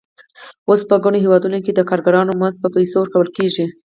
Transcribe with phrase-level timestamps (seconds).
[0.69, 3.65] اوس په ګڼو هېوادونو کې د کارګرانو مزد په پیسو ورکول کېږي